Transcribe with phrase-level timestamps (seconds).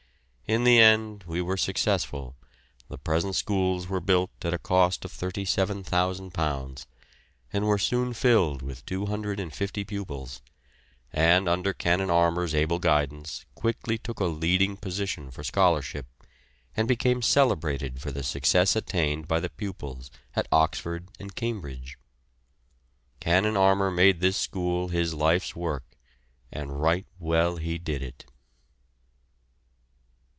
[0.53, 2.35] In the end we were successful,
[2.89, 6.85] the present schools were built at a cost of £37,000,
[7.53, 10.41] and were soon filled with 250 pupils,
[11.13, 16.05] and under Canon Armour's able guidance quickly took a leading position for scholarship,
[16.75, 21.97] and became celebrated for the success attained by the pupils at Oxford and Cambridge.
[23.21, 25.85] Canon Armour made this school his life's work,
[26.51, 28.25] and right well he did it.